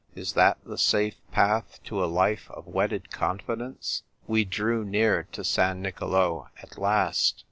Is 0.15 0.33
that 0.33 0.57
the 0.65 0.79
safe 0.79 1.17
path 1.31 1.79
to 1.83 2.03
a 2.03 2.09
life 2.11 2.49
of 2.49 2.65
wedded 2.65 3.11
confidence? 3.11 4.01
We 4.25 4.43
drew 4.45 4.83
near 4.83 5.27
to 5.33 5.43
San 5.43 5.83
Nicolo 5.83 6.49
at 6.59 6.79
last. 6.79 7.35